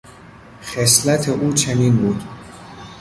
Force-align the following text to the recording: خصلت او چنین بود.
خصلت 0.63 1.29
او 1.29 1.53
چنین 1.53 1.95
بود. 1.97 2.23